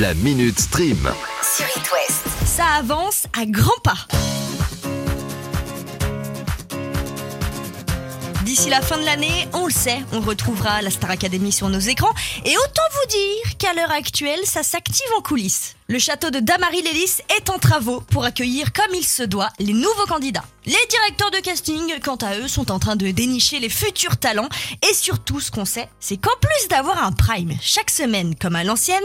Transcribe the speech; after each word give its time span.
La 0.00 0.14
Minute 0.14 0.58
Stream. 0.58 1.06
sur 1.42 1.66
It 1.66 1.92
West. 1.92 2.24
Ça 2.46 2.64
avance 2.78 3.26
à 3.38 3.44
grands 3.44 3.70
pas. 3.84 4.06
D'ici 8.42 8.70
la 8.70 8.80
fin 8.80 8.96
de 8.96 9.04
l'année, 9.04 9.46
on 9.52 9.66
le 9.66 9.70
sait, 9.70 9.98
on 10.12 10.20
retrouvera 10.20 10.80
la 10.80 10.88
Star 10.88 11.10
Academy 11.10 11.52
sur 11.52 11.68
nos 11.68 11.78
écrans. 11.78 12.14
Et 12.46 12.56
autant 12.56 12.82
vous 13.02 13.08
dire 13.10 13.58
qu'à 13.58 13.74
l'heure 13.74 13.90
actuelle, 13.90 14.40
ça 14.44 14.62
s'active 14.62 15.10
en 15.18 15.20
coulisses. 15.20 15.76
Le 15.92 15.98
château 15.98 16.30
de 16.30 16.40
Damary-Lélis 16.40 17.18
est 17.36 17.50
en 17.50 17.58
travaux 17.58 18.00
pour 18.00 18.24
accueillir 18.24 18.72
comme 18.72 18.94
il 18.94 19.04
se 19.04 19.22
doit 19.24 19.50
les 19.58 19.74
nouveaux 19.74 20.06
candidats. 20.08 20.44
Les 20.64 20.72
directeurs 20.88 21.32
de 21.32 21.38
casting, 21.38 21.98
quant 22.00 22.16
à 22.16 22.38
eux, 22.38 22.46
sont 22.46 22.70
en 22.70 22.78
train 22.78 22.94
de 22.94 23.10
dénicher 23.10 23.58
les 23.58 23.68
futurs 23.68 24.16
talents. 24.16 24.48
Et 24.88 24.94
surtout, 24.94 25.40
ce 25.40 25.50
qu'on 25.50 25.64
sait, 25.64 25.88
c'est 25.98 26.16
qu'en 26.16 26.30
plus 26.40 26.68
d'avoir 26.68 27.04
un 27.04 27.10
prime 27.10 27.52
chaque 27.60 27.90
semaine 27.90 28.36
comme 28.36 28.54
à 28.54 28.62
l'ancienne, 28.62 29.02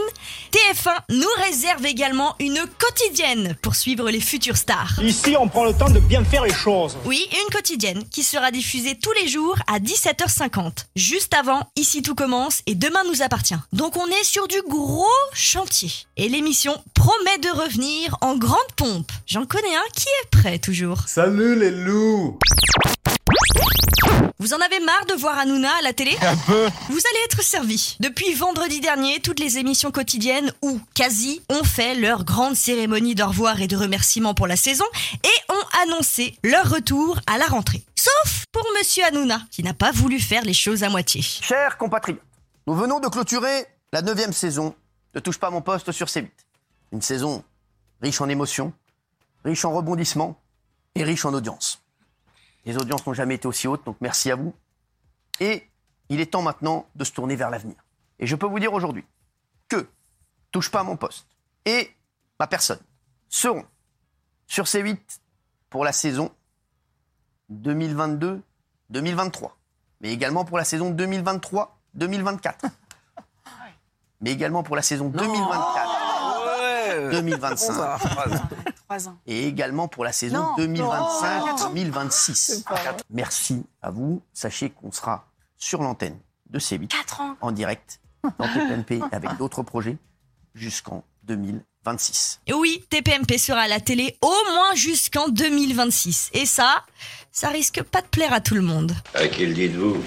TF1 0.52 0.96
nous 1.10 1.44
réserve 1.44 1.84
également 1.84 2.36
une 2.38 2.60
quotidienne 2.78 3.56
pour 3.60 3.74
suivre 3.74 4.08
les 4.08 4.20
futures 4.20 4.56
stars. 4.56 5.02
Ici, 5.02 5.36
on 5.38 5.48
prend 5.48 5.64
le 5.64 5.74
temps 5.74 5.90
de 5.90 5.98
bien 5.98 6.24
faire 6.24 6.44
les 6.44 6.54
choses. 6.54 6.96
Oui, 7.04 7.28
une 7.32 7.52
quotidienne 7.52 8.04
qui 8.08 8.22
sera 8.22 8.52
diffusée 8.52 8.96
tous 8.96 9.12
les 9.20 9.26
jours 9.28 9.56
à 9.66 9.80
17h50. 9.80 10.86
Juste 10.94 11.34
avant, 11.34 11.68
ici 11.76 12.02
tout 12.02 12.14
commence 12.14 12.62
et 12.66 12.76
demain 12.76 13.02
nous 13.08 13.20
appartient. 13.20 13.58
Donc 13.72 13.96
on 13.96 14.06
est 14.06 14.24
sur 14.24 14.46
du 14.46 14.62
gros 14.68 15.04
chantier. 15.34 15.90
Et 16.16 16.28
l'émission 16.28 16.77
promet 16.94 17.38
de 17.38 17.50
revenir 17.50 18.16
en 18.20 18.36
grande 18.36 18.58
pompe. 18.76 19.10
J'en 19.26 19.46
connais 19.46 19.74
un 19.74 19.88
qui 19.94 20.06
est 20.06 20.30
prêt 20.30 20.58
toujours. 20.58 21.00
Salut 21.06 21.58
les 21.58 21.70
loups 21.70 22.38
Vous 24.38 24.54
en 24.54 24.60
avez 24.60 24.80
marre 24.80 25.06
de 25.06 25.14
voir 25.14 25.38
Hanouna 25.38 25.70
à 25.78 25.82
la 25.82 25.92
télé 25.92 26.16
Un 26.22 26.36
peu 26.36 26.68
Vous 26.88 26.98
allez 26.98 27.24
être 27.26 27.42
servi. 27.42 27.96
Depuis 28.00 28.34
vendredi 28.34 28.80
dernier, 28.80 29.20
toutes 29.20 29.40
les 29.40 29.58
émissions 29.58 29.90
quotidiennes, 29.90 30.52
ou 30.62 30.80
quasi, 30.94 31.42
ont 31.48 31.64
fait 31.64 31.94
leur 31.94 32.24
grande 32.24 32.56
cérémonie 32.56 33.14
d'au 33.14 33.26
revoir 33.26 33.60
et 33.60 33.66
de 33.68 33.76
remerciement 33.76 34.34
pour 34.34 34.46
la 34.46 34.56
saison 34.56 34.84
et 35.24 35.52
ont 35.52 35.82
annoncé 35.84 36.36
leur 36.44 36.70
retour 36.70 37.18
à 37.26 37.38
la 37.38 37.46
rentrée. 37.46 37.82
Sauf 37.96 38.44
pour 38.52 38.64
Monsieur 38.78 39.04
Hanouna, 39.04 39.40
qui 39.50 39.62
n'a 39.62 39.74
pas 39.74 39.92
voulu 39.92 40.20
faire 40.20 40.44
les 40.44 40.54
choses 40.54 40.82
à 40.82 40.88
moitié. 40.88 41.20
Chers 41.22 41.76
compatriotes, 41.78 42.20
nous 42.66 42.74
venons 42.74 43.00
de 43.00 43.08
clôturer 43.08 43.66
la 43.92 44.02
neuvième 44.02 44.32
saison 44.32 44.74
de 45.14 45.20
Touche 45.20 45.38
pas 45.38 45.50
mon 45.50 45.62
poste 45.62 45.90
sur 45.92 46.06
C8. 46.06 46.28
Une 46.92 47.02
saison 47.02 47.44
riche 48.00 48.20
en 48.20 48.28
émotions, 48.28 48.72
riche 49.44 49.64
en 49.64 49.72
rebondissements 49.72 50.40
et 50.94 51.04
riche 51.04 51.24
en 51.24 51.34
audience. 51.34 51.82
Les 52.64 52.76
audiences 52.76 53.06
n'ont 53.06 53.14
jamais 53.14 53.36
été 53.36 53.46
aussi 53.46 53.66
hautes, 53.66 53.84
donc 53.84 53.96
merci 54.00 54.30
à 54.30 54.36
vous. 54.36 54.54
Et 55.40 55.68
il 56.08 56.20
est 56.20 56.32
temps 56.32 56.42
maintenant 56.42 56.86
de 56.94 57.04
se 57.04 57.12
tourner 57.12 57.36
vers 57.36 57.50
l'avenir. 57.50 57.76
Et 58.18 58.26
je 58.26 58.36
peux 58.36 58.46
vous 58.46 58.58
dire 58.58 58.72
aujourd'hui 58.72 59.04
que 59.68 59.88
Touche 60.50 60.70
pas 60.70 60.80
à 60.80 60.82
mon 60.82 60.96
poste 60.96 61.26
et 61.64 61.94
ma 62.40 62.46
personne 62.46 62.80
seront 63.28 63.64
sur 64.46 64.64
C8 64.64 64.98
pour 65.68 65.84
la 65.84 65.92
saison 65.92 66.30
2022-2023, 67.52 68.40
mais 70.00 70.10
également 70.10 70.44
pour 70.44 70.56
la 70.56 70.64
saison 70.64 70.92
2023-2024, 70.92 72.70
mais 74.20 74.30
également 74.30 74.62
pour 74.62 74.76
la 74.76 74.82
saison 74.82 75.10
2024-2025, 76.88 78.40
et 79.26 79.46
également 79.46 79.88
pour 79.88 80.04
la 80.04 80.12
saison 80.12 80.44
2025-2026. 80.58 82.64
Merci 83.10 83.64
à 83.82 83.90
vous. 83.90 84.22
Sachez 84.32 84.70
qu'on 84.70 84.92
sera 84.92 85.26
sur 85.56 85.82
l'antenne 85.82 86.18
de 86.50 86.58
C8 86.58 86.90
en 87.40 87.52
direct 87.52 88.00
dans 88.38 88.48
TPMP 88.48 89.00
avec 89.12 89.36
d'autres 89.36 89.62
projets 89.62 89.96
jusqu'en 90.54 91.04
2026. 91.24 92.40
Et 92.46 92.54
oui, 92.54 92.84
TPMP 92.90 93.38
sera 93.38 93.60
à 93.60 93.68
la 93.68 93.80
télé 93.80 94.16
au 94.22 94.34
moins 94.52 94.74
jusqu'en 94.74 95.28
2026. 95.28 96.30
Et 96.32 96.46
ça, 96.46 96.84
ça 97.30 97.48
risque 97.48 97.82
pas 97.82 98.00
de 98.00 98.06
plaire 98.06 98.32
à 98.32 98.40
tout 98.40 98.54
le 98.54 98.62
monde. 98.62 98.92
À 99.14 99.28
qui 99.28 99.44
le 99.46 99.52
dites-vous? 99.54 100.02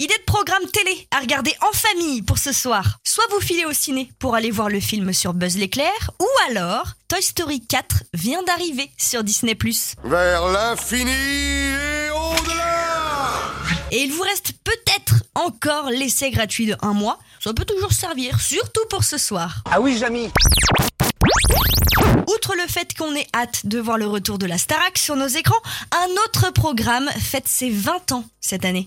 Idée 0.00 0.18
de 0.18 0.24
programme 0.24 0.64
télé 0.72 1.06
à 1.10 1.20
regarder 1.20 1.54
en 1.60 1.72
famille 1.72 2.22
pour 2.22 2.38
ce 2.38 2.52
soir. 2.52 2.98
Soit 3.04 3.24
vous 3.30 3.40
filez 3.40 3.64
au 3.64 3.72
ciné 3.72 4.10
pour 4.18 4.34
aller 4.34 4.50
voir 4.50 4.68
le 4.68 4.80
film 4.80 5.12
sur 5.12 5.34
Buzz 5.34 5.56
l'éclair, 5.56 5.92
ou 6.20 6.26
alors 6.50 6.86
Toy 7.08 7.22
Story 7.22 7.60
4 7.66 8.04
vient 8.12 8.42
d'arriver 8.42 8.90
sur 8.98 9.24
Disney+. 9.24 9.56
Vers 10.04 10.48
l'infini 10.48 11.10
et 11.10 12.10
au-delà 12.10 13.30
Et 13.92 14.02
il 14.02 14.12
vous 14.12 14.22
reste 14.22 14.52
peut-être 14.64 15.22
encore 15.34 15.90
l'essai 15.90 16.30
gratuit 16.30 16.66
de 16.66 16.76
un 16.82 16.92
mois. 16.92 17.18
Ça 17.40 17.52
peut 17.52 17.64
toujours 17.64 17.92
servir, 17.92 18.40
surtout 18.40 18.84
pour 18.90 19.04
ce 19.04 19.18
soir. 19.18 19.62
Ah 19.70 19.80
oui, 19.80 19.96
Jamy 19.98 20.30
Outre 22.28 22.54
le 22.56 22.66
fait 22.68 22.94
qu'on 22.96 23.14
ait 23.14 23.26
hâte 23.34 23.66
de 23.66 23.78
voir 23.78 23.98
le 23.98 24.06
retour 24.06 24.38
de 24.38 24.46
la 24.46 24.58
Starac 24.58 24.98
sur 24.98 25.16
nos 25.16 25.26
écrans, 25.26 25.60
un 25.92 26.10
autre 26.26 26.52
programme 26.52 27.08
fête 27.18 27.48
ses 27.48 27.70
20 27.70 28.12
ans 28.12 28.24
cette 28.40 28.64
année. 28.64 28.86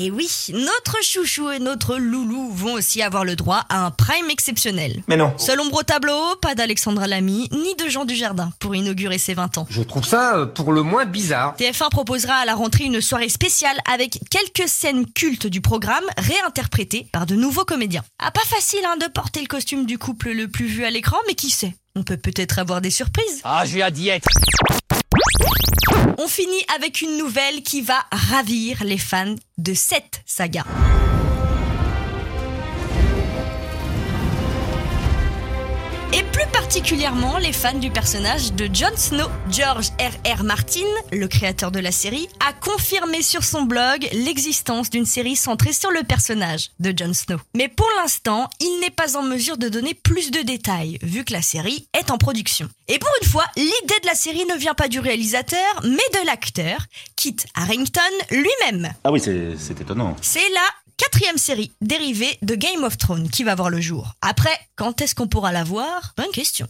Et 0.00 0.12
oui, 0.12 0.30
notre 0.52 1.02
chouchou 1.02 1.50
et 1.50 1.58
notre 1.58 1.96
loulou 1.96 2.52
vont 2.52 2.74
aussi 2.74 3.02
avoir 3.02 3.24
le 3.24 3.34
droit 3.34 3.64
à 3.68 3.84
un 3.84 3.90
prime 3.90 4.30
exceptionnel. 4.30 5.02
Mais 5.08 5.16
non. 5.16 5.36
Seul 5.38 5.58
ombre 5.58 5.78
au 5.80 5.82
tableau, 5.82 6.36
pas 6.40 6.54
d'Alexandra 6.54 7.08
Lamy, 7.08 7.48
ni 7.50 7.74
de 7.74 7.88
Jean 7.88 8.04
Dujardin 8.04 8.52
pour 8.60 8.76
inaugurer 8.76 9.18
ses 9.18 9.34
20 9.34 9.58
ans. 9.58 9.66
Je 9.68 9.82
trouve 9.82 10.04
ça 10.04 10.36
euh, 10.36 10.46
pour 10.46 10.70
le 10.70 10.82
moins 10.82 11.04
bizarre. 11.04 11.56
TF1 11.58 11.90
proposera 11.90 12.34
à 12.34 12.44
la 12.44 12.54
rentrée 12.54 12.84
une 12.84 13.00
soirée 13.00 13.28
spéciale 13.28 13.76
avec 13.92 14.20
quelques 14.30 14.68
scènes 14.68 15.04
cultes 15.04 15.48
du 15.48 15.60
programme 15.60 16.04
réinterprétées 16.16 17.08
par 17.10 17.26
de 17.26 17.34
nouveaux 17.34 17.64
comédiens. 17.64 18.04
Ah, 18.20 18.30
pas 18.30 18.46
facile 18.46 18.84
hein, 18.86 18.98
de 19.00 19.10
porter 19.10 19.40
le 19.40 19.48
costume 19.48 19.84
du 19.84 19.98
couple 19.98 20.30
le 20.30 20.46
plus 20.46 20.66
vu 20.66 20.84
à 20.84 20.90
l'écran, 20.90 21.16
mais 21.26 21.34
qui 21.34 21.50
sait 21.50 21.74
On 21.96 22.04
peut 22.04 22.16
peut-être 22.16 22.60
avoir 22.60 22.80
des 22.80 22.90
surprises. 22.90 23.40
Ah, 23.42 23.64
j'ai 23.66 23.82
hâte 23.82 23.94
d'y 23.94 24.10
être. 24.10 24.28
On 26.18 26.28
finit 26.28 26.64
avec 26.74 27.00
une 27.00 27.16
nouvelle 27.16 27.62
qui 27.62 27.82
va 27.82 28.04
ravir 28.10 28.82
les 28.84 28.98
fans 28.98 29.34
de 29.56 29.74
cette 29.74 30.22
saga. 30.26 30.64
Particulièrement 36.68 37.38
les 37.38 37.54
fans 37.54 37.78
du 37.78 37.90
personnage 37.90 38.52
de 38.52 38.68
Jon 38.70 38.94
Snow. 38.94 39.26
George 39.50 39.88
R.R. 39.98 40.44
Martin, 40.44 40.84
le 41.10 41.26
créateur 41.26 41.70
de 41.70 41.80
la 41.80 41.90
série, 41.90 42.28
a 42.46 42.52
confirmé 42.52 43.22
sur 43.22 43.42
son 43.42 43.62
blog 43.62 44.06
l'existence 44.12 44.90
d'une 44.90 45.06
série 45.06 45.34
centrée 45.34 45.72
sur 45.72 45.90
le 45.90 46.02
personnage 46.02 46.72
de 46.78 46.92
Jon 46.94 47.14
Snow. 47.14 47.38
Mais 47.56 47.68
pour 47.68 47.88
l'instant, 47.96 48.50
il 48.60 48.80
n'est 48.82 48.90
pas 48.90 49.16
en 49.16 49.22
mesure 49.22 49.56
de 49.56 49.70
donner 49.70 49.94
plus 49.94 50.30
de 50.30 50.42
détails, 50.42 50.98
vu 51.00 51.24
que 51.24 51.32
la 51.32 51.40
série 51.40 51.88
est 51.98 52.10
en 52.10 52.18
production. 52.18 52.68
Et 52.88 52.98
pour 52.98 53.10
une 53.22 53.28
fois, 53.28 53.46
l'idée 53.56 54.00
de 54.02 54.06
la 54.06 54.14
série 54.14 54.44
ne 54.44 54.58
vient 54.58 54.74
pas 54.74 54.88
du 54.88 55.00
réalisateur, 55.00 55.80
mais 55.84 56.20
de 56.20 56.26
l'acteur, 56.26 56.84
Kit 57.16 57.36
Harington 57.54 58.02
lui-même. 58.30 58.92
Ah 59.04 59.10
oui, 59.10 59.20
c'est 59.20 59.80
étonnant. 59.80 60.16
C'est 60.20 60.50
la 60.50 60.68
quatrième 60.98 61.38
série 61.38 61.72
dérivée 61.80 62.36
de 62.42 62.54
Game 62.54 62.84
of 62.84 62.98
Thrones 62.98 63.30
qui 63.30 63.44
va 63.44 63.54
voir 63.54 63.70
le 63.70 63.80
jour. 63.80 64.12
Après, 64.20 64.50
quand 64.76 65.00
est-ce 65.00 65.14
qu'on 65.14 65.28
pourra 65.28 65.52
la 65.52 65.64
voir? 65.64 66.12
Bonne 66.16 66.30
question. 66.32 66.66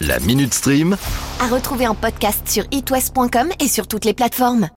La 0.00 0.18
Minute 0.18 0.54
Stream. 0.54 0.96
À 1.40 1.46
retrouver 1.48 1.86
en 1.86 1.94
podcast 1.94 2.48
sur 2.48 2.64
itwest.com 2.72 3.50
et 3.60 3.68
sur 3.68 3.86
toutes 3.86 4.04
les 4.04 4.14
plateformes. 4.14 4.68